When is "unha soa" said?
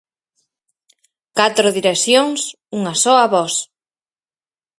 2.77-3.25